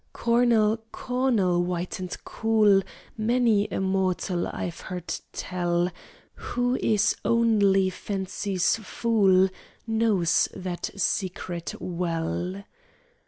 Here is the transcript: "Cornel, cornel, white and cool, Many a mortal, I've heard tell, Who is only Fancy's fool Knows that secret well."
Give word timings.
"Cornel, 0.13 0.77
cornel, 0.91 1.63
white 1.63 1.99
and 1.99 2.17
cool, 2.25 2.81
Many 3.19 3.67
a 3.67 3.79
mortal, 3.79 4.47
I've 4.47 4.79
heard 4.79 5.13
tell, 5.31 5.91
Who 6.33 6.75
is 6.77 7.15
only 7.23 7.91
Fancy's 7.91 8.77
fool 8.77 9.47
Knows 9.85 10.49
that 10.55 10.89
secret 10.95 11.75
well." 11.79 12.63